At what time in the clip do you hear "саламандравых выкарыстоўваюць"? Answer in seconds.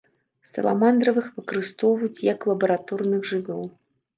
0.51-2.25